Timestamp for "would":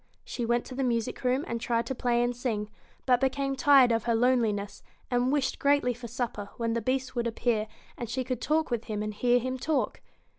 7.15-7.27